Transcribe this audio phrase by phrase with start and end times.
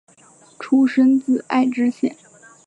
[0.59, 2.17] 出身自爱知县。